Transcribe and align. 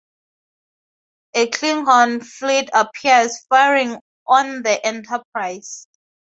A 1.35 1.45
Klingon 1.51 2.25
fleet 2.25 2.71
appears, 2.73 3.39
firing 3.51 3.99
on 4.25 4.63
the 4.63 4.83
"Enterprise". 4.83 5.85